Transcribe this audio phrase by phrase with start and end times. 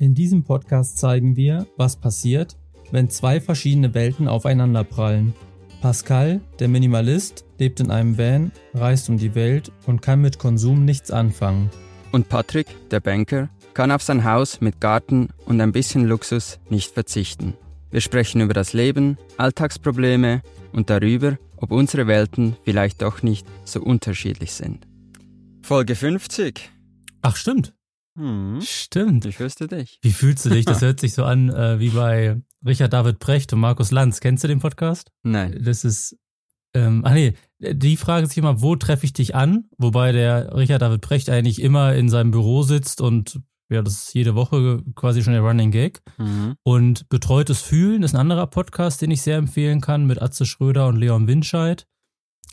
[0.00, 2.56] In diesem Podcast zeigen wir, was passiert,
[2.92, 5.34] wenn zwei verschiedene Welten aufeinanderprallen.
[5.80, 10.84] Pascal, der Minimalist, lebt in einem Van, reist um die Welt und kann mit Konsum
[10.84, 11.68] nichts anfangen.
[12.12, 16.92] Und Patrick, der Banker, kann auf sein Haus mit Garten und ein bisschen Luxus nicht
[16.92, 17.54] verzichten.
[17.90, 23.82] Wir sprechen über das Leben, Alltagsprobleme und darüber, ob unsere Welten vielleicht doch nicht so
[23.82, 24.86] unterschiedlich sind.
[25.60, 26.70] Folge 50.
[27.22, 27.74] Ach, stimmt.
[28.18, 28.60] Hm.
[28.60, 29.24] Stimmt.
[29.24, 30.00] Wie fühlst du dich?
[30.02, 30.64] Wie fühlst du dich?
[30.64, 34.18] Das hört sich so an äh, wie bei Richard David Brecht und Markus Lanz.
[34.18, 35.12] Kennst du den Podcast?
[35.22, 35.56] Nein.
[35.62, 36.18] Das ist,
[36.74, 39.70] ähm, ach nee, die fragen sich immer, wo treffe ich dich an?
[39.78, 44.14] Wobei der Richard David Brecht eigentlich immer in seinem Büro sitzt und ja, das ist
[44.14, 46.00] jede Woche quasi schon der Running Gag.
[46.16, 46.56] Mhm.
[46.64, 50.88] Und Betreutes Fühlen ist ein anderer Podcast, den ich sehr empfehlen kann, mit Atze Schröder
[50.88, 51.86] und Leon Winscheid.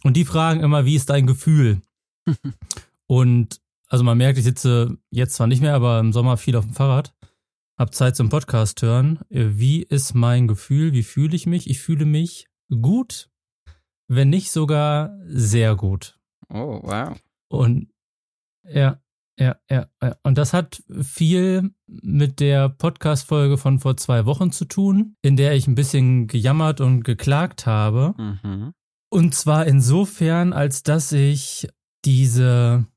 [0.04, 1.82] Und die fragen immer, wie ist dein Gefühl?
[3.08, 6.66] und also man merkt, ich sitze jetzt zwar nicht mehr, aber im Sommer viel auf
[6.66, 7.14] dem Fahrrad,
[7.78, 9.20] hab Zeit zum Podcast hören.
[9.30, 10.94] Wie ist mein Gefühl?
[10.94, 11.70] Wie fühle ich mich?
[11.70, 12.48] Ich fühle mich
[12.82, 13.30] gut,
[14.08, 16.20] wenn nicht sogar sehr gut.
[16.50, 17.18] Oh, wow.
[17.50, 17.90] Und
[18.64, 19.02] ja,
[19.38, 20.16] ja, ja, ja.
[20.24, 25.54] Und das hat viel mit der Podcast-Folge von vor zwei Wochen zu tun, in der
[25.56, 28.16] ich ein bisschen gejammert und geklagt habe.
[28.18, 28.74] Mhm.
[29.10, 31.68] Und zwar insofern, als dass ich
[32.06, 32.88] diese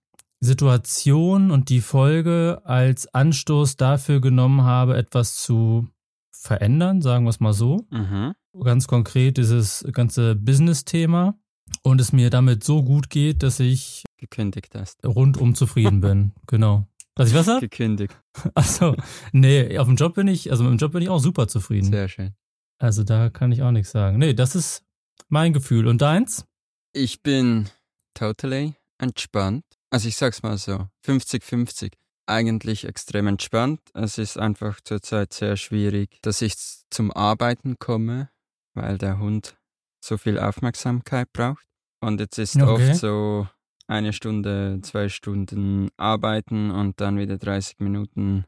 [0.40, 5.88] Situation und die Folge als Anstoß dafür genommen habe, etwas zu
[6.30, 7.86] verändern, sagen wir es mal so.
[7.90, 8.34] Mhm.
[8.62, 11.34] Ganz konkret dieses ganze Business-Thema.
[11.82, 15.04] Und es mir damit so gut geht, dass ich Gekündigt hast.
[15.04, 16.32] rundum zufrieden bin.
[16.46, 16.86] Genau.
[17.14, 17.60] Dass ich was hab?
[17.60, 18.16] Gekündigt.
[18.54, 18.94] Achso,
[19.32, 21.90] nee, auf dem Job bin ich, also mit dem Job bin ich auch super zufrieden.
[21.90, 22.34] Sehr schön.
[22.78, 24.18] Also da kann ich auch nichts sagen.
[24.18, 24.84] Nee, das ist
[25.28, 25.88] mein Gefühl.
[25.88, 26.46] Und deins?
[26.92, 27.68] Ich bin
[28.14, 29.64] totally entspannt.
[29.90, 31.92] Also ich sag's mal so, 50-50.
[32.26, 33.80] Eigentlich extrem entspannt.
[33.94, 36.54] Es ist einfach zurzeit sehr schwierig, dass ich
[36.90, 38.28] zum Arbeiten komme,
[38.74, 39.56] weil der Hund
[40.04, 41.64] so viel Aufmerksamkeit braucht.
[42.00, 42.64] Und jetzt ist Okay.
[42.90, 43.48] oft so
[43.86, 48.44] eine Stunde, zwei Stunden arbeiten und dann wieder 30 Minuten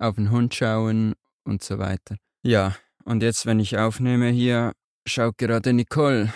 [0.00, 1.14] auf den Hund schauen
[1.44, 2.16] und so weiter.
[2.42, 2.74] Ja,
[3.04, 4.72] und jetzt, wenn ich aufnehme hier,
[5.06, 6.32] schaut gerade Nicole.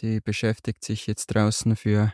[0.00, 2.12] Die beschäftigt sich jetzt draußen für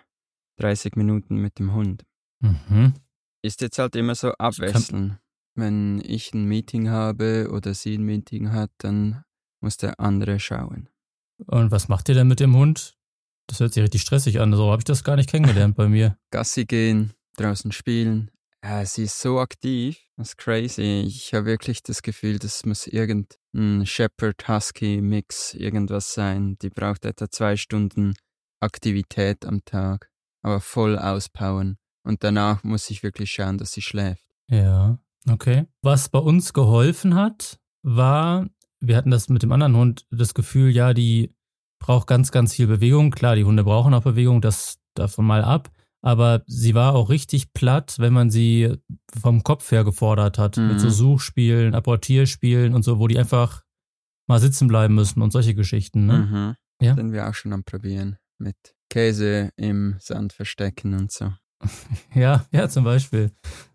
[0.56, 2.04] 30 Minuten mit dem Hund.
[2.40, 2.94] Mhm.
[3.42, 5.18] Ist jetzt halt immer so abwechseln.
[5.54, 9.22] Wenn ich ein Meeting habe oder sie ein Meeting hat, dann
[9.60, 10.88] muss der andere schauen.
[11.46, 12.96] Und was macht ihr denn mit dem Hund?
[13.46, 14.52] Das hört sich richtig stressig an.
[14.54, 16.16] So habe ich das gar nicht kennengelernt bei mir.
[16.30, 18.30] Gassi gehen, draußen spielen.
[18.64, 21.04] Ja, sie ist so aktiv, das ist crazy.
[21.06, 26.56] Ich habe wirklich das Gefühl, das muss irgendein Shepherd-Husky-Mix irgendwas sein.
[26.62, 28.14] Die braucht etwa zwei Stunden
[28.60, 30.08] Aktivität am Tag,
[30.44, 31.76] aber voll auspowern.
[32.04, 34.24] Und danach muss ich wirklich schauen, dass sie schläft.
[34.48, 35.66] Ja, okay.
[35.82, 38.46] Was bei uns geholfen hat, war,
[38.80, 41.34] wir hatten das mit dem anderen Hund, das Gefühl, ja, die
[41.80, 43.10] braucht ganz, ganz viel Bewegung.
[43.10, 45.70] Klar, die Hunde brauchen auch Bewegung, das davon mal ab.
[46.02, 48.76] Aber sie war auch richtig platt, wenn man sie
[49.18, 50.58] vom Kopf her gefordert hat.
[50.58, 50.68] Mhm.
[50.68, 53.62] Mit so Suchspielen, Apportierspielen und so, wo die einfach
[54.26, 56.04] mal sitzen bleiben müssen und solche Geschichten.
[56.04, 56.18] Ne?
[56.18, 56.86] Mhm.
[56.86, 56.94] Ja.
[56.94, 58.18] Sind wir auch schon am Probieren.
[58.38, 58.56] Mit
[58.94, 61.32] Käse im Sand verstecken und so.
[62.14, 63.32] Ja, ja, zum Beispiel.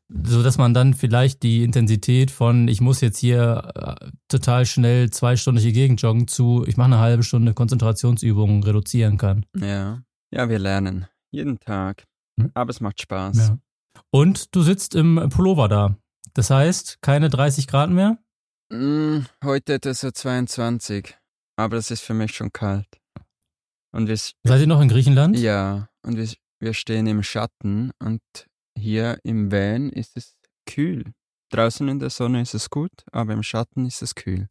[0.08, 5.10] So dass man dann vielleicht die Intensität von, ich muss jetzt hier äh, total schnell
[5.10, 9.46] zwei Stunden die Gegend joggen zu, ich mache eine halbe Stunde Konzentrationsübungen reduzieren kann.
[9.58, 10.02] Ja.
[10.32, 11.08] Ja, wir lernen.
[11.32, 12.06] Jeden Tag.
[12.38, 12.52] Mhm.
[12.54, 13.38] Aber es macht Spaß.
[13.38, 13.58] Ja.
[14.12, 15.98] Und du sitzt im Pullover da.
[16.34, 18.18] Das heißt, keine 30 Grad mehr?
[18.72, 21.14] Mm, heute etwa so 22.
[21.58, 22.99] Aber es ist für mich schon kalt.
[23.92, 25.38] Und wir, Seid ihr noch in Griechenland?
[25.38, 26.30] ja, und wir,
[26.60, 28.22] wir stehen im Schatten und
[28.78, 30.36] hier im Van ist es
[30.66, 31.14] kühl.
[31.52, 34.48] Draußen in der Sonne ist es gut, aber im Schatten ist es kühl.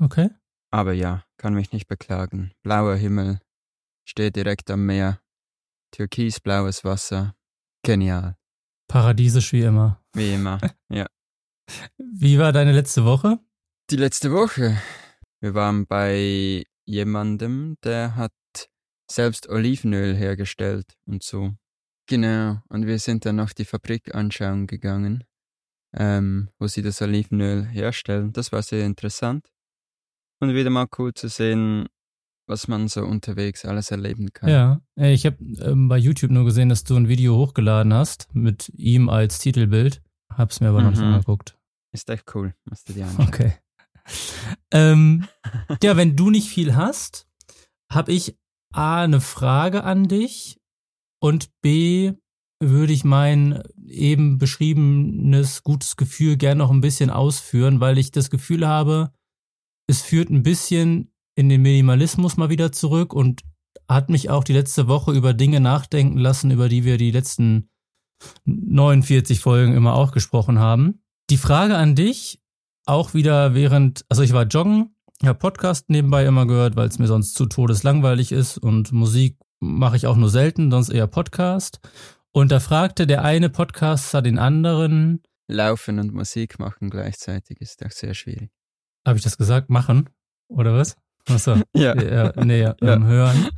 [0.00, 0.30] Okay.
[0.70, 2.52] Aber ja, kann mich nicht beklagen.
[2.62, 3.40] Blauer Himmel,
[4.06, 5.20] stehe direkt am Meer,
[5.92, 7.34] türkisblaues Wasser.
[7.82, 8.36] Genial.
[8.88, 10.02] Paradiesisch wie immer.
[10.14, 10.58] Wie immer.
[10.88, 11.06] ja.
[11.98, 13.38] Wie war deine letzte Woche?
[13.90, 14.80] Die letzte Woche.
[15.40, 18.32] Wir waren bei jemandem, der hat
[19.10, 21.52] selbst Olivenöl hergestellt und so.
[22.06, 22.58] Genau.
[22.68, 25.24] Und wir sind dann noch die Fabrik anschauen gegangen,
[25.94, 28.32] ähm, wo sie das Olivenöl herstellen.
[28.32, 29.50] Das war sehr interessant.
[30.40, 31.86] Und wieder mal cool zu sehen,
[32.46, 34.48] was man so unterwegs alles erleben kann.
[34.48, 38.34] Ja, äh, ich habe ähm, bei YouTube nur gesehen, dass du ein Video hochgeladen hast
[38.34, 40.00] mit ihm als Titelbild.
[40.32, 41.14] Hab's mir aber noch nicht Mhm.
[41.14, 41.58] angeguckt.
[41.92, 43.28] Ist echt cool, musst du dir anschauen.
[43.28, 43.52] Okay.
[44.70, 45.26] ähm,
[45.82, 47.26] ja, wenn du nicht viel hast,
[47.90, 48.38] habe ich
[48.72, 50.58] A, eine Frage an dich
[51.20, 52.12] und B,
[52.60, 58.30] würde ich mein eben beschriebenes gutes Gefühl gern noch ein bisschen ausführen, weil ich das
[58.30, 59.12] Gefühl habe,
[59.88, 63.42] es führt ein bisschen in den Minimalismus mal wieder zurück und
[63.88, 67.68] hat mich auch die letzte Woche über Dinge nachdenken lassen, über die wir die letzten
[68.44, 71.00] 49 Folgen immer auch gesprochen haben.
[71.30, 72.42] Die Frage an dich,
[72.86, 77.08] auch wieder während, also ich war joggen, habe Podcast nebenbei immer gehört, weil es mir
[77.08, 81.80] sonst zu todeslangweilig ist und Musik mache ich auch nur selten, sonst eher Podcast.
[82.30, 85.22] Und da fragte der eine Podcaster den anderen.
[85.48, 88.50] Laufen und Musik machen gleichzeitig ist auch sehr schwierig.
[89.06, 89.70] Habe ich das gesagt?
[89.70, 90.08] Machen?
[90.48, 90.96] Oder was?
[91.28, 91.56] Achso.
[91.74, 92.00] Ja.
[92.00, 92.32] ja.
[92.44, 92.76] Nee, ja.
[92.80, 92.94] Ja.
[92.94, 93.48] Ähm, hören.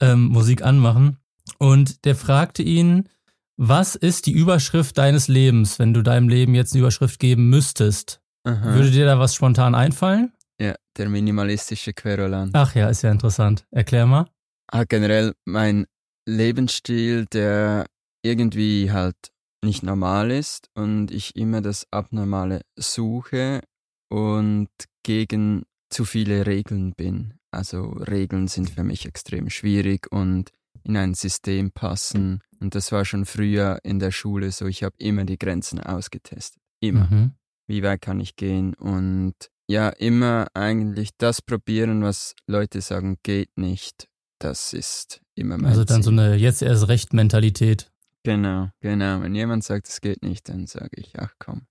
[0.00, 1.16] Ähm, Musik anmachen.
[1.58, 3.08] Und der fragte ihn,
[3.56, 8.20] was ist die Überschrift deines Lebens, wenn du deinem Leben jetzt eine Überschrift geben müsstest?
[8.44, 8.74] Aha.
[8.74, 10.32] Würde dir da was spontan einfallen?
[10.60, 12.50] Ja, der minimalistische Querulant.
[12.54, 13.64] Ach ja, ist ja interessant.
[13.70, 14.26] Erklär mal.
[14.68, 15.86] Ah, generell mein
[16.26, 17.86] Lebensstil, der
[18.22, 19.16] irgendwie halt
[19.64, 23.62] nicht normal ist und ich immer das Abnormale suche
[24.10, 24.68] und
[25.02, 27.34] gegen zu viele Regeln bin.
[27.50, 30.50] Also Regeln sind für mich extrem schwierig und
[30.84, 32.42] in ein System passen.
[32.60, 34.66] Und das war schon früher in der Schule so.
[34.66, 36.62] Ich habe immer die Grenzen ausgetestet.
[36.80, 37.08] Immer.
[37.10, 37.32] Mhm.
[37.66, 38.74] Wie weit kann ich gehen?
[38.74, 39.34] Und
[39.70, 44.08] ja, immer eigentlich das probieren, was Leute sagen, geht nicht.
[44.40, 46.18] Das ist immer mein Also dann so Ziel.
[46.18, 47.92] eine jetzt erst recht Mentalität.
[48.24, 49.22] Genau, genau.
[49.22, 51.68] Wenn jemand sagt, es geht nicht, dann sage ich, ach komm,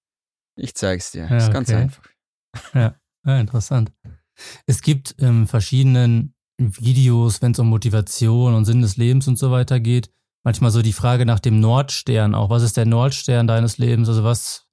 [0.55, 1.27] ich zeig's dir.
[1.29, 1.77] Ja, ist ganz okay.
[1.77, 2.03] einfach.
[2.73, 3.91] Ja, interessant.
[4.65, 9.51] Es gibt in verschiedenen Videos, wenn es um Motivation und Sinn des Lebens und so
[9.51, 10.09] weiter geht,
[10.43, 12.49] manchmal so die Frage nach dem Nordstern auch.
[12.49, 14.07] Was ist der Nordstern deines Lebens?
[14.07, 14.67] Also was,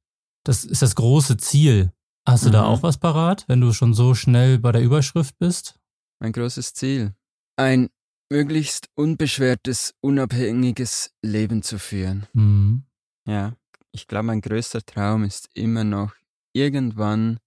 [0.45, 1.91] das ist das große Ziel.
[2.29, 2.69] Hast du da Mhm.
[2.69, 5.79] auch was parat, wenn du schon so schnell bei der Überschrift bist?
[6.21, 7.15] Mein großes Ziel.
[7.57, 7.89] Ein
[8.31, 12.27] möglichst unbeschwertes, unabhängiges Leben zu führen.
[12.33, 12.85] Mhm.
[13.29, 13.55] Ja,
[13.93, 16.15] ich glaube, mein größter Traum ist immer noch
[16.53, 17.39] irgendwann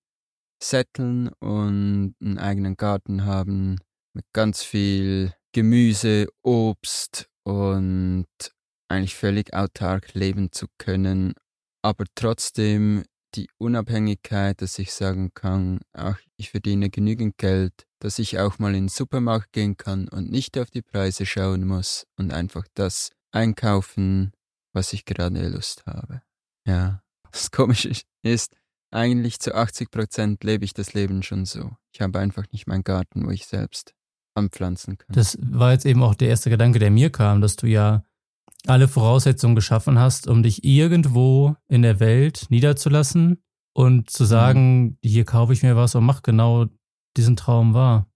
[0.64, 3.80] setteln und einen eigenen Garten haben
[4.14, 8.28] mit ganz viel Gemüse, Obst und
[8.90, 11.34] eigentlich völlig autark leben zu können,
[11.82, 13.04] aber trotzdem
[13.36, 18.76] die Unabhängigkeit, dass ich sagen kann, ach, ich verdiene genügend Geld, dass ich auch mal
[18.76, 23.12] in den Supermarkt gehen kann und nicht auf die Preise schauen muss und einfach das
[23.32, 24.32] einkaufen,
[24.74, 26.22] was ich gerade Lust habe.
[26.66, 27.92] Ja, das Komische
[28.24, 28.56] ist,
[28.92, 31.76] eigentlich zu 80 Prozent lebe ich das Leben schon so.
[31.94, 33.94] Ich habe einfach nicht meinen Garten, wo ich selbst
[34.34, 35.14] anpflanzen kann.
[35.14, 38.04] Das war jetzt eben auch der erste Gedanke, der mir kam, dass du ja
[38.68, 43.42] alle Voraussetzungen geschaffen hast, um dich irgendwo in der Welt niederzulassen
[43.74, 46.66] und zu sagen, hier kaufe ich mir was und mach genau
[47.16, 48.08] diesen Traum wahr.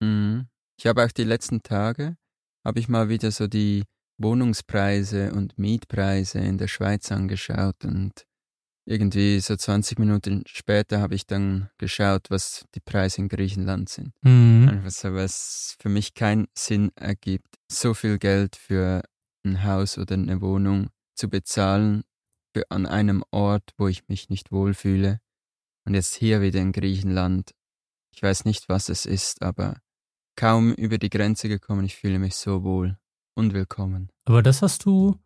[0.00, 0.46] Mhm.
[0.78, 2.16] Ich habe auch die letzten Tage,
[2.64, 3.84] habe ich mal wieder so die
[4.18, 8.26] Wohnungspreise und Mietpreise in der Schweiz angeschaut und
[8.86, 14.12] irgendwie so 20 Minuten später habe ich dann geschaut, was die Preise in Griechenland sind.
[14.22, 14.68] Mhm.
[14.68, 19.02] Einfach so, was für mich keinen Sinn ergibt, so viel Geld für
[19.44, 22.04] ein Haus oder eine Wohnung zu bezahlen
[22.52, 25.20] für an einem Ort, wo ich mich nicht wohlfühle.
[25.86, 27.52] Und jetzt hier wieder in Griechenland.
[28.14, 29.80] Ich weiß nicht, was es ist, aber
[30.36, 32.98] kaum über die Grenze gekommen, ich fühle mich so wohl
[33.34, 34.10] und willkommen.
[34.24, 35.18] Aber das hast du,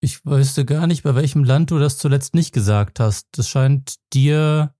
[0.00, 3.26] ich wüsste gar nicht, bei welchem Land du das zuletzt nicht gesagt hast.
[3.32, 4.74] Das scheint dir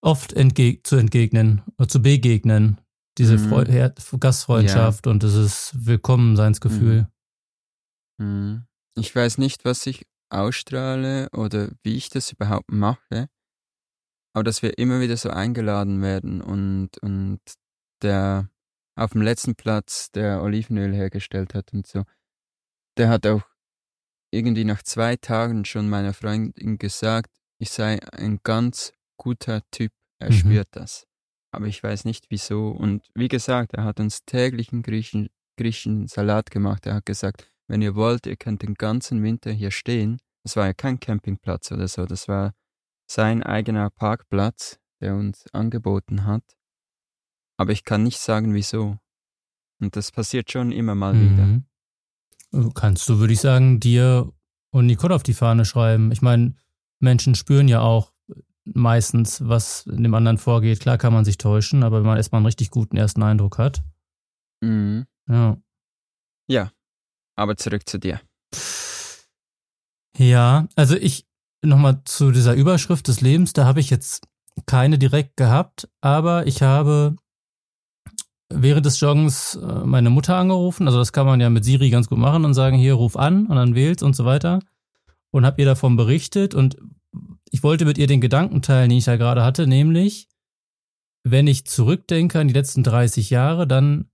[0.00, 2.80] oft entgeg zu entgegnen, oder zu begegnen.
[3.18, 3.48] Diese Mhm.
[3.48, 7.00] Freu Gastfreundschaft und dieses Willkommenseinsgefühl.
[7.00, 7.06] Hm.
[8.96, 13.28] Ich weiß nicht, was ich ausstrahle oder wie ich das überhaupt mache,
[14.32, 17.40] aber dass wir immer wieder so eingeladen werden und, und
[18.02, 18.48] der
[18.96, 22.04] auf dem letzten Platz, der Olivenöl hergestellt hat und so,
[22.98, 23.42] der hat auch
[24.32, 30.28] irgendwie nach zwei Tagen schon meiner Freundin gesagt, ich sei ein ganz guter Typ, er
[30.30, 30.34] Mhm.
[30.34, 31.06] spürt das.
[31.52, 32.68] Aber ich weiß nicht wieso.
[32.68, 36.86] Und wie gesagt, er hat uns täglich einen griechen, griechischen Salat gemacht.
[36.86, 40.20] Er hat gesagt, wenn ihr wollt, ihr könnt den ganzen Winter hier stehen.
[40.42, 42.52] Das war ja kein Campingplatz oder so, das war
[43.06, 46.42] sein eigener Parkplatz, der uns angeboten hat.
[47.56, 48.98] Aber ich kann nicht sagen, wieso.
[49.80, 51.62] Und das passiert schon immer mal wieder.
[52.50, 52.74] Mhm.
[52.74, 54.32] Kannst du, würde ich sagen, dir
[54.70, 56.10] und Nicole auf die Fahne schreiben.
[56.10, 56.54] Ich meine,
[56.98, 58.12] Menschen spüren ja auch
[58.64, 60.80] meistens, was in dem anderen vorgeht.
[60.80, 63.84] Klar kann man sich täuschen, aber wenn man erstmal einen richtig guten ersten Eindruck hat.
[64.60, 65.06] Mhm.
[65.28, 65.56] Ja.
[66.48, 66.72] Ja,
[67.40, 68.20] aber zurück zu dir.
[70.16, 71.26] Ja, also ich
[71.62, 74.26] nochmal zu dieser Überschrift des Lebens, da habe ich jetzt
[74.66, 77.16] keine direkt gehabt, aber ich habe
[78.52, 80.86] während des Joggens äh, meine Mutter angerufen.
[80.86, 83.46] Also das kann man ja mit Siri ganz gut machen und sagen, hier ruf an
[83.46, 84.60] und dann wählt und so weiter.
[85.30, 86.76] Und habe ihr davon berichtet und
[87.50, 90.28] ich wollte mit ihr den Gedanken teilen, den ich da gerade hatte, nämlich,
[91.22, 94.09] wenn ich zurückdenke an die letzten 30 Jahre, dann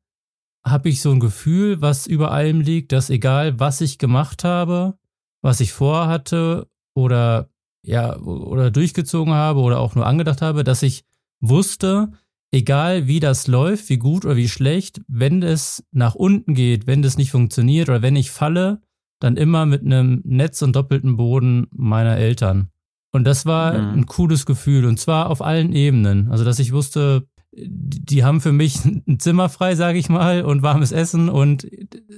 [0.66, 4.99] habe ich so ein Gefühl, was über allem liegt, dass egal was ich gemacht habe,
[5.40, 7.50] was ich vorhatte oder
[7.82, 11.04] ja, oder durchgezogen habe oder auch nur angedacht habe, dass ich
[11.40, 12.11] wusste,
[12.50, 17.02] egal wie das läuft, wie gut oder wie schlecht, wenn es nach unten geht, wenn
[17.02, 18.80] das nicht funktioniert oder wenn ich falle,
[19.20, 22.70] dann immer mit einem Netz und doppelten Boden meiner Eltern.
[23.12, 24.00] Und das war mhm.
[24.00, 26.30] ein cooles Gefühl und zwar auf allen Ebenen.
[26.30, 27.28] Also, dass ich wusste,
[27.59, 31.67] die haben für mich ein Zimmer frei, sage ich mal, und warmes Essen und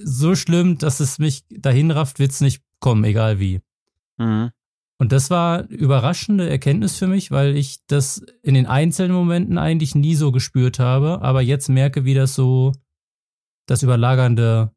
[0.03, 3.61] so schlimm, dass es mich dahin rafft, wird es nicht kommen, egal wie.
[4.17, 4.51] Mhm.
[5.01, 9.95] Und das war überraschende Erkenntnis für mich, weil ich das in den einzelnen Momenten eigentlich
[9.95, 12.73] nie so gespürt habe, aber jetzt merke, wie das so
[13.67, 14.73] das überlagernde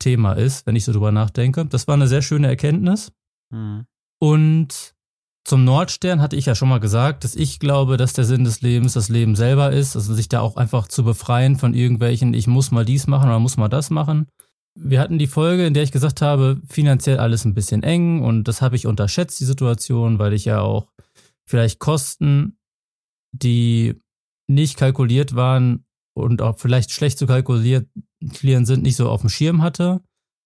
[0.00, 1.64] Thema ist, wenn ich so drüber nachdenke.
[1.66, 3.12] Das war eine sehr schöne Erkenntnis.
[3.50, 3.86] Mhm.
[4.18, 4.96] Und
[5.44, 8.60] zum Nordstern hatte ich ja schon mal gesagt, dass ich glaube, dass der Sinn des
[8.60, 12.46] Lebens das Leben selber ist, also sich da auch einfach zu befreien von irgendwelchen, ich
[12.46, 14.28] muss mal dies machen oder muss mal das machen.
[14.74, 18.44] Wir hatten die Folge, in der ich gesagt habe, finanziell alles ein bisschen eng und
[18.44, 20.86] das habe ich unterschätzt, die Situation, weil ich ja auch
[21.46, 22.58] vielleicht Kosten,
[23.32, 24.00] die
[24.46, 27.86] nicht kalkuliert waren und auch vielleicht schlecht zu kalkulieren
[28.20, 30.00] sind, nicht so auf dem Schirm hatte.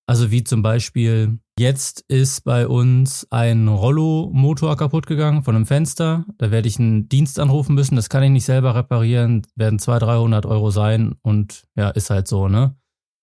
[0.07, 6.25] Also wie zum Beispiel, jetzt ist bei uns ein Rollo-Motor kaputt gegangen von einem Fenster.
[6.39, 7.97] Da werde ich einen Dienst anrufen müssen.
[7.97, 9.47] Das kann ich nicht selber reparieren.
[9.55, 12.77] Werden 200, 300 Euro sein und ja, ist halt so, ne?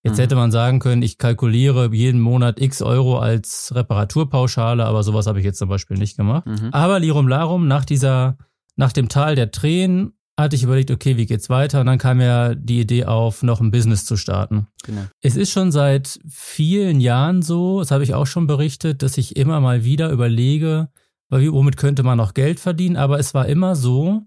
[0.04, 0.22] Jetzt mhm.
[0.22, 5.38] hätte man sagen können, ich kalkuliere jeden Monat x Euro als Reparaturpauschale, aber sowas habe
[5.38, 6.46] ich jetzt zum Beispiel nicht gemacht.
[6.46, 6.70] Mhm.
[6.72, 8.36] Aber Lirum Larum, nach dieser,
[8.74, 11.80] nach dem Tal der Tränen hatte ich überlegt, okay, wie geht's weiter?
[11.80, 14.66] Und dann kam ja die Idee auf, noch ein Business zu starten.
[14.82, 15.02] Genau.
[15.20, 19.36] Es ist schon seit vielen Jahren so, das habe ich auch schon berichtet, dass ich
[19.36, 20.88] immer mal wieder überlege,
[21.28, 22.96] womit könnte man noch Geld verdienen?
[22.96, 24.22] Aber es war immer so,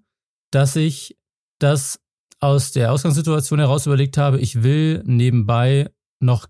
[0.52, 1.18] dass ich
[1.60, 2.00] das
[2.40, 6.48] aus der Ausgangssituation heraus überlegt habe, ich will nebenbei noch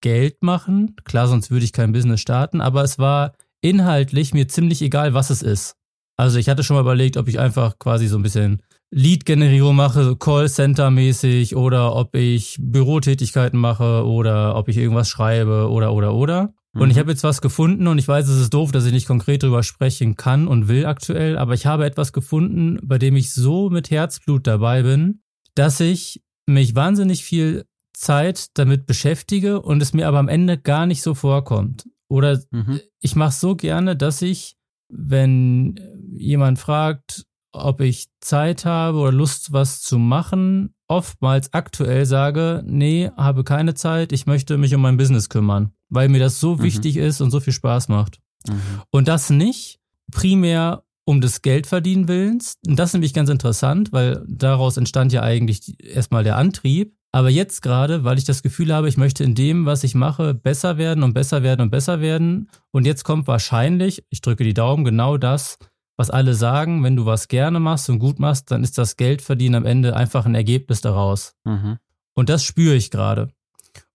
[0.00, 0.96] Geld machen.
[1.04, 5.30] Klar, sonst würde ich kein Business starten, aber es war inhaltlich mir ziemlich egal, was
[5.30, 5.76] es ist.
[6.16, 10.16] Also ich hatte schon mal überlegt, ob ich einfach quasi so ein bisschen Lead-Generierung mache,
[10.16, 16.54] Callcenter-mäßig, oder ob ich Bürotätigkeiten mache oder ob ich irgendwas schreibe oder oder oder.
[16.74, 16.90] Und mhm.
[16.90, 19.42] ich habe jetzt was gefunden und ich weiß, es ist doof, dass ich nicht konkret
[19.42, 23.70] darüber sprechen kann und will aktuell, aber ich habe etwas gefunden, bei dem ich so
[23.70, 25.22] mit Herzblut dabei bin,
[25.54, 27.64] dass ich mich wahnsinnig viel
[27.94, 31.88] Zeit damit beschäftige und es mir aber am Ende gar nicht so vorkommt.
[32.08, 32.80] Oder mhm.
[33.00, 34.56] ich mache es so gerne, dass ich,
[34.88, 35.78] wenn
[36.12, 43.10] jemand fragt, ob ich Zeit habe oder Lust, was zu machen, oftmals aktuell sage, nee,
[43.16, 46.62] habe keine Zeit, ich möchte mich um mein Business kümmern, weil mir das so mhm.
[46.62, 48.20] wichtig ist und so viel Spaß macht.
[48.46, 48.60] Mhm.
[48.90, 52.58] Und das nicht primär um des Geldverdienen willens.
[52.66, 56.94] Und das ist nämlich ganz interessant, weil daraus entstand ja eigentlich erstmal der Antrieb.
[57.12, 60.34] Aber jetzt gerade, weil ich das Gefühl habe, ich möchte in dem, was ich mache,
[60.34, 62.50] besser werden und besser werden und besser werden.
[62.70, 65.58] Und jetzt kommt wahrscheinlich, ich drücke die Daumen, genau das,
[65.98, 69.56] was alle sagen, wenn du was gerne machst und gut machst, dann ist das Geldverdienen
[69.56, 71.34] am Ende einfach ein Ergebnis daraus.
[71.44, 71.78] Mhm.
[72.14, 73.30] Und das spüre ich gerade.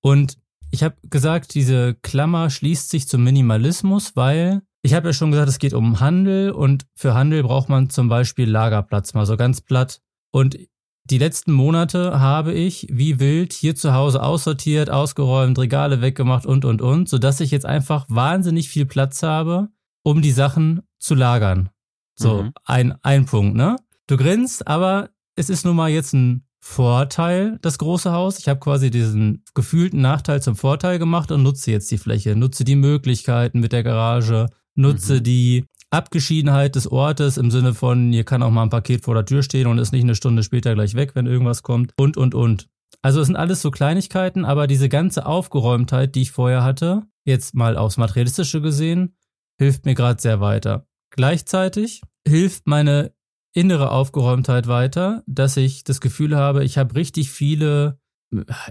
[0.01, 0.37] Und
[0.69, 5.47] ich habe gesagt, diese Klammer schließt sich zum Minimalismus, weil ich habe ja schon gesagt,
[5.47, 9.61] es geht um Handel und für Handel braucht man zum Beispiel Lagerplatz, mal so ganz
[9.61, 10.01] platt.
[10.31, 10.57] Und
[11.05, 16.65] die letzten Monate habe ich wie wild hier zu Hause aussortiert, ausgeräumt, Regale weggemacht und,
[16.65, 19.69] und, und, sodass ich jetzt einfach wahnsinnig viel Platz habe,
[20.03, 21.69] um die Sachen zu lagern.
[22.15, 22.53] So, mhm.
[22.65, 23.75] ein, ein Punkt, ne?
[24.07, 28.39] Du grinst, aber es ist nun mal jetzt ein Vorteil, das große Haus.
[28.39, 32.63] Ich habe quasi diesen gefühlten Nachteil zum Vorteil gemacht und nutze jetzt die Fläche, nutze
[32.63, 35.23] die Möglichkeiten mit der Garage, nutze mhm.
[35.23, 39.25] die Abgeschiedenheit des Ortes im Sinne von, hier kann auch mal ein Paket vor der
[39.25, 42.33] Tür stehen und ist nicht eine Stunde später gleich weg, wenn irgendwas kommt und, und,
[42.33, 42.69] und.
[43.01, 47.55] Also es sind alles so Kleinigkeiten, aber diese ganze Aufgeräumtheit, die ich vorher hatte, jetzt
[47.55, 49.17] mal aufs Materialistische gesehen,
[49.57, 50.87] hilft mir gerade sehr weiter.
[51.15, 53.13] Gleichzeitig hilft meine
[53.53, 57.99] innere Aufgeräumtheit weiter, dass ich das Gefühl habe, ich habe richtig viele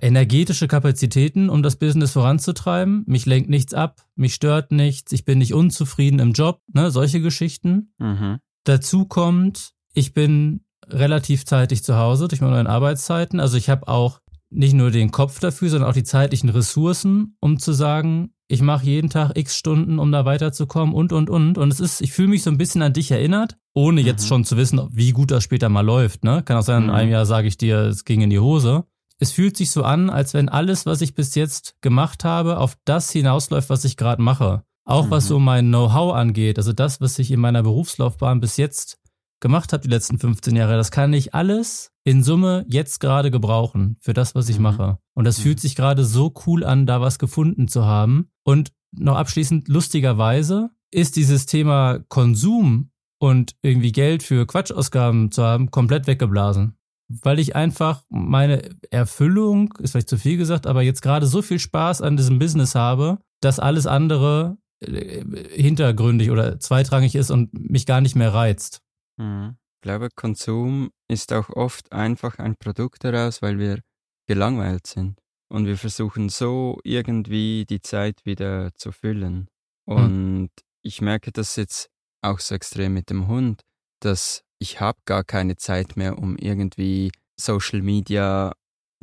[0.01, 3.05] energetische Kapazitäten, um das Business voranzutreiben.
[3.07, 7.21] Mich lenkt nichts ab, mich stört nichts, ich bin nicht unzufrieden im Job, ne, solche
[7.21, 7.95] Geschichten.
[7.99, 8.39] Mhm.
[8.65, 13.39] Dazu kommt, ich bin relativ zeitig zu Hause durch meine neuen Arbeitszeiten.
[13.39, 14.19] Also ich habe auch
[14.53, 18.85] nicht nur den Kopf dafür, sondern auch die zeitlichen Ressourcen, um zu sagen, ich mache
[18.85, 21.57] jeden Tag x Stunden, um da weiterzukommen und und und.
[21.59, 24.29] Und es ist, ich fühle mich so ein bisschen an dich erinnert, ohne jetzt Mhm.
[24.29, 26.23] schon zu wissen, wie gut das später mal läuft.
[26.25, 26.43] Ne?
[26.45, 26.95] Kann auch sein, in Mhm.
[26.95, 28.85] einem Jahr sage ich dir, es ging in die Hose.
[29.19, 32.77] Es fühlt sich so an, als wenn alles, was ich bis jetzt gemacht habe, auf
[32.85, 34.65] das hinausläuft, was ich gerade mache.
[34.85, 35.29] Auch was Mhm.
[35.29, 38.99] so mein Know-how angeht, also das, was ich in meiner Berufslaufbahn bis jetzt
[39.43, 43.97] gemacht habe, die letzten 15 Jahre, das kann ich alles in Summe jetzt gerade gebrauchen
[44.01, 44.63] für das, was ich Mhm.
[44.63, 44.99] mache.
[45.15, 45.43] Und das Mhm.
[45.43, 48.31] fühlt sich gerade so cool an, da was gefunden zu haben.
[48.45, 55.71] Und noch abschließend, lustigerweise, ist dieses Thema Konsum und irgendwie Geld für Quatschausgaben zu haben,
[55.71, 56.77] komplett weggeblasen.
[57.09, 61.59] Weil ich einfach meine Erfüllung, ist vielleicht zu viel gesagt, aber jetzt gerade so viel
[61.59, 67.87] Spaß an diesem Business habe, dass alles andere äh, hintergründig oder zweitrangig ist und mich
[67.87, 68.81] gar nicht mehr reizt.
[69.23, 69.57] Mhm.
[69.76, 73.81] Ich glaube, Konsum ist auch oft einfach ein Produkt daraus, weil wir
[74.29, 75.19] gelangweilt sind.
[75.49, 79.49] Und wir versuchen so irgendwie die Zeit wieder zu füllen.
[79.85, 80.50] Und
[80.83, 81.91] ich merke das jetzt
[82.23, 83.62] auch so extrem mit dem Hund,
[84.00, 88.52] dass ich habe gar keine Zeit mehr, um irgendwie Social Media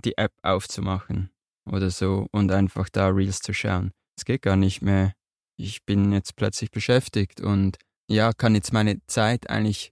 [0.03, 1.29] die App aufzumachen
[1.69, 3.91] oder so und einfach da Reels zu schauen.
[4.17, 5.13] Es geht gar nicht mehr.
[5.57, 7.77] Ich bin jetzt plötzlich beschäftigt und
[8.09, 9.91] ja, kann jetzt meine Zeit eigentlich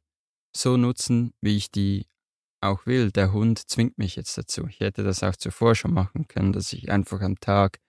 [0.58, 2.08] so nutzen, wie ich die
[2.62, 3.12] auch will.
[3.12, 4.68] Der Hund zwingt mich jetzt dazu.
[4.68, 7.80] Ich hätte das auch zuvor schon machen können, dass ich einfach am Tag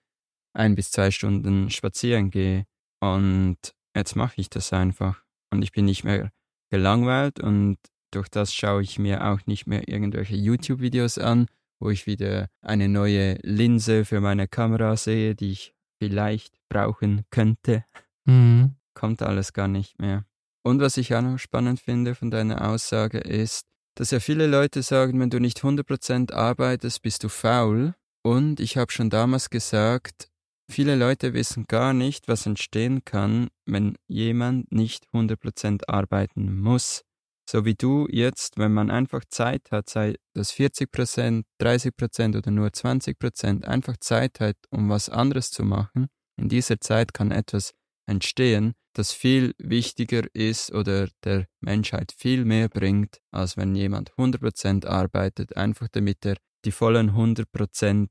[0.54, 2.64] ein bis zwei Stunden spazieren gehe.
[3.00, 3.56] Und
[3.96, 5.22] jetzt mache ich das einfach.
[5.50, 6.30] Und ich bin nicht mehr
[6.70, 7.78] gelangweilt und
[8.12, 11.46] durch das schaue ich mir auch nicht mehr irgendwelche YouTube-Videos an,
[11.80, 17.84] wo ich wieder eine neue Linse für meine Kamera sehe, die ich vielleicht brauchen könnte
[18.28, 18.76] Mhm.
[18.92, 20.26] kommt alles gar nicht mehr.
[20.68, 24.82] Und was ich auch noch spannend finde von deiner Aussage ist, dass ja viele Leute
[24.82, 27.94] sagen, wenn du nicht 100% arbeitest, bist du faul.
[28.22, 30.28] Und ich habe schon damals gesagt,
[30.70, 37.00] viele Leute wissen gar nicht, was entstehen kann, wenn jemand nicht 100% arbeiten muss.
[37.48, 42.68] So wie du jetzt, wenn man einfach Zeit hat, sei das 40%, 30% oder nur
[42.68, 47.72] 20%, einfach Zeit hat, um was anderes zu machen, in dieser Zeit kann etwas
[48.08, 54.86] entstehen, das viel wichtiger ist oder der Menschheit viel mehr bringt, als wenn jemand 100%
[54.86, 58.08] arbeitet, einfach damit er die vollen 100%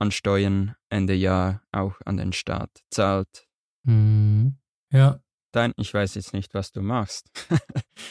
[0.00, 3.46] an Steuern Ende Jahr auch an den Staat zahlt.
[3.84, 4.56] Mhm.
[4.90, 5.20] Ja.
[5.52, 7.30] Dein, ich weiß jetzt nicht, was du machst.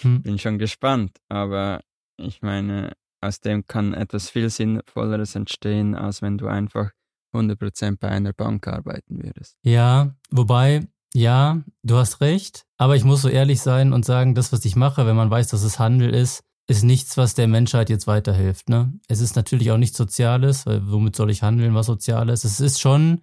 [0.01, 0.21] Hm.
[0.23, 1.81] Bin schon gespannt, aber
[2.17, 6.91] ich meine, aus dem kann etwas viel Sinnvolleres entstehen, als wenn du einfach
[7.33, 9.57] 100% bei einer Bank arbeiten würdest.
[9.61, 14.51] Ja, wobei, ja, du hast recht, aber ich muss so ehrlich sein und sagen, das,
[14.51, 17.89] was ich mache, wenn man weiß, dass es Handel ist, ist nichts, was der Menschheit
[17.89, 18.69] jetzt weiterhilft.
[18.69, 18.93] Ne?
[19.07, 22.43] Es ist natürlich auch nichts Soziales, weil womit soll ich handeln, was Soziales?
[22.45, 23.21] Es ist schon,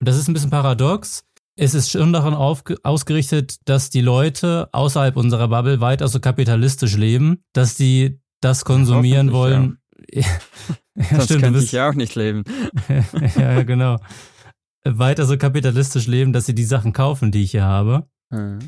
[0.00, 1.24] das ist ein bisschen paradox,
[1.58, 7.42] es ist schon daran ausgerichtet, dass die Leute außerhalb unserer Bubble weiter so kapitalistisch leben,
[7.52, 9.78] dass die das konsumieren wollen.
[10.10, 10.22] Ja,
[10.94, 12.44] ja, Sonst stimmt, könnte bist, ich ja auch nicht leben.
[13.36, 13.98] ja, genau.
[14.84, 18.06] Weiter so kapitalistisch leben, dass sie die Sachen kaufen, die ich hier habe.
[18.30, 18.58] Mhm.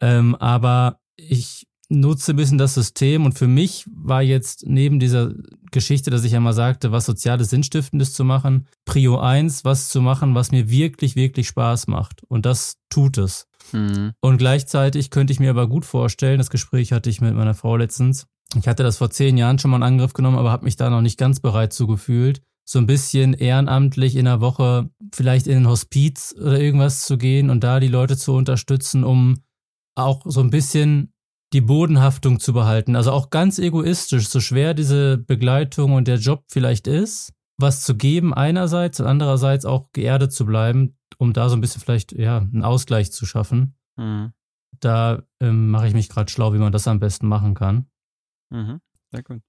[0.00, 5.32] Ähm, aber ich nutze ein bisschen das System und für mich war jetzt neben dieser
[5.70, 10.00] Geschichte, dass ich ja mal sagte, was Soziales Sinnstiftendes zu machen, Prio 1, was zu
[10.00, 12.22] machen, was mir wirklich, wirklich Spaß macht.
[12.28, 13.46] Und das tut es.
[13.72, 14.12] Mhm.
[14.20, 17.76] Und gleichzeitig könnte ich mir aber gut vorstellen, das Gespräch hatte ich mit meiner Frau
[17.76, 20.76] letztens, ich hatte das vor zehn Jahren schon mal in Angriff genommen, aber habe mich
[20.76, 25.46] da noch nicht ganz bereit zu gefühlt, so ein bisschen ehrenamtlich in der Woche vielleicht
[25.46, 29.42] in ein Hospiz oder irgendwas zu gehen und da die Leute zu unterstützen, um
[29.94, 31.12] auch so ein bisschen
[31.52, 32.96] die Bodenhaftung zu behalten.
[32.96, 37.96] Also auch ganz egoistisch, so schwer diese Begleitung und der Job vielleicht ist, was zu
[37.96, 42.38] geben einerseits und andererseits auch geerdet zu bleiben, um da so ein bisschen vielleicht ja
[42.38, 43.76] einen Ausgleich zu schaffen.
[43.96, 44.32] Mhm.
[44.80, 47.90] Da ähm, mache ich mich gerade schlau, wie man das am besten machen kann.
[48.50, 48.80] Mhm.
[49.10, 49.42] Sehr gut.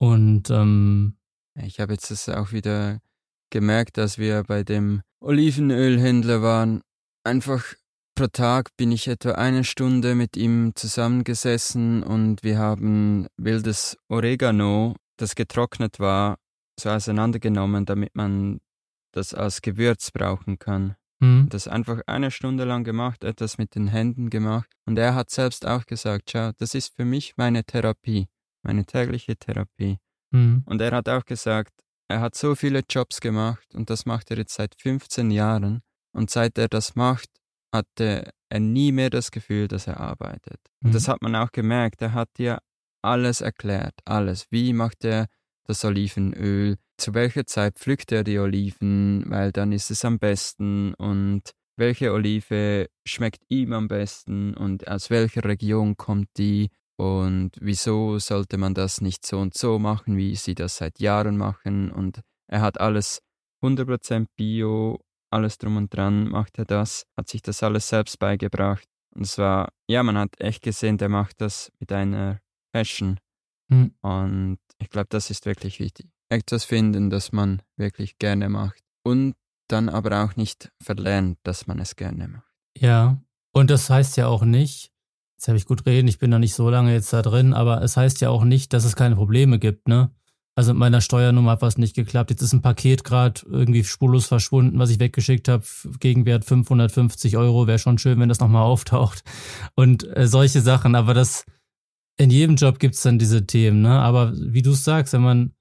[0.00, 1.17] Und ähm,
[1.62, 3.00] Ich habe jetzt das auch wieder
[3.50, 6.82] gemerkt, dass wir bei dem Olivenölhändler waren.
[7.24, 7.74] Einfach
[8.14, 14.96] pro Tag bin ich etwa eine Stunde mit ihm zusammengesessen und wir haben wildes Oregano,
[15.16, 16.38] das getrocknet war,
[16.78, 18.60] so auseinandergenommen, damit man
[19.12, 20.96] das als Gewürz brauchen kann.
[21.20, 24.70] hm, Das einfach eine Stunde lang gemacht, etwas mit den Händen gemacht.
[24.86, 28.28] Und er hat selbst auch gesagt, schau, das ist für mich meine Therapie,
[28.62, 29.98] meine tägliche Therapie.
[30.32, 31.72] Hm, Und er hat auch gesagt,
[32.08, 35.80] er hat so viele Jobs gemacht und das macht er jetzt seit 15 Jahren.
[36.12, 37.28] Und seit er das macht,
[37.72, 40.58] hatte er nie mehr das Gefühl, dass er arbeitet.
[40.82, 40.92] Und Mhm.
[40.94, 42.00] das hat man auch gemerkt.
[42.00, 42.58] Er hat dir
[43.02, 44.46] alles erklärt, alles.
[44.50, 45.26] Wie macht er
[45.64, 46.76] das Olivenöl?
[46.96, 49.24] Zu welcher Zeit pflückt er die Oliven?
[49.28, 50.94] Weil dann ist es am besten.
[50.94, 51.42] Und
[51.76, 54.54] welche Olive schmeckt ihm am besten?
[54.54, 56.70] Und aus welcher Region kommt die?
[56.98, 61.36] Und wieso sollte man das nicht so und so machen, wie sie das seit Jahren
[61.36, 61.92] machen.
[61.92, 63.20] Und er hat alles
[63.62, 64.98] 100% Bio,
[65.30, 68.84] alles drum und dran macht er das, hat sich das alles selbst beigebracht.
[69.14, 72.40] Und es war, ja, man hat echt gesehen, der macht das mit einer
[72.72, 73.20] Passion.
[73.68, 73.94] Mhm.
[74.00, 76.10] Und ich glaube, das ist wirklich wichtig.
[76.30, 78.82] Etwas finden, das man wirklich gerne macht.
[79.04, 79.34] Und
[79.68, 82.52] dann aber auch nicht verlernt, dass man es gerne macht.
[82.76, 84.90] Ja, und das heißt ja auch nicht,
[85.38, 87.80] jetzt habe ich gut reden, ich bin da nicht so lange jetzt da drin, aber
[87.82, 90.10] es heißt ja auch nicht, dass es keine Probleme gibt, ne?
[90.56, 92.30] Also mit meiner Steuernummer hat was nicht geklappt.
[92.30, 95.62] Jetzt ist ein Paket gerade irgendwie spurlos verschwunden, was ich weggeschickt habe.
[96.00, 97.68] Gegenwert 550 Euro.
[97.68, 99.22] Wäre schon schön, wenn das nochmal auftaucht.
[99.76, 100.96] Und äh, solche Sachen.
[100.96, 101.44] Aber das,
[102.16, 104.00] in jedem Job gibt's dann diese Themen, ne?
[104.00, 105.52] Aber wie du sagst, wenn man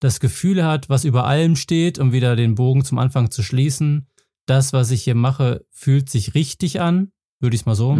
[0.00, 4.06] das Gefühl hat, was über allem steht, um wieder den Bogen zum Anfang zu schließen,
[4.46, 7.96] das, was ich hier mache, fühlt sich richtig an, würde ich es mal so mhm.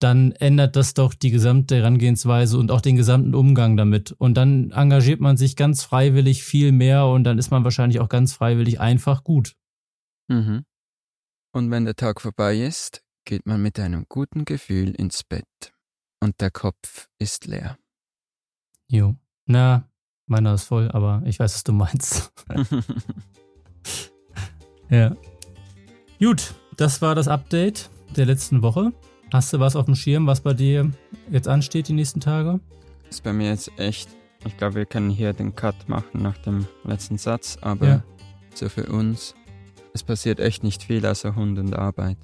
[0.00, 4.12] Dann ändert das doch die gesamte Herangehensweise und auch den gesamten Umgang damit.
[4.12, 8.08] Und dann engagiert man sich ganz freiwillig viel mehr und dann ist man wahrscheinlich auch
[8.08, 9.54] ganz freiwillig einfach gut.
[10.28, 10.64] Mhm.
[11.52, 15.72] Und wenn der Tag vorbei ist, geht man mit einem guten Gefühl ins Bett
[16.20, 17.78] und der Kopf ist leer.
[18.88, 19.14] Jo.
[19.46, 19.88] Na,
[20.26, 22.32] meiner ist voll, aber ich weiß, was du meinst.
[24.90, 25.16] ja.
[26.18, 28.92] Gut, das war das Update der letzten Woche.
[29.34, 30.92] Hast du was auf dem Schirm, was bei dir
[31.28, 32.60] jetzt ansteht die nächsten Tage?
[33.02, 34.08] Das ist bei mir jetzt echt.
[34.46, 38.04] Ich glaube, wir können hier den Cut machen nach dem letzten Satz, aber ja.
[38.54, 39.34] so für uns,
[39.92, 42.16] es passiert echt nicht viel außer Hund und Arbeit.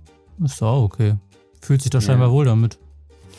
[0.44, 1.16] Ist auch okay.
[1.60, 2.32] Fühlt sich doch scheinbar ja.
[2.32, 2.78] wohl damit.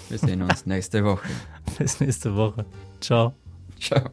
[0.09, 1.29] Wir sehen uns nächste Woche.
[1.77, 2.65] Bis nächste Woche.
[2.99, 3.33] Ciao.
[3.79, 4.09] Ciao.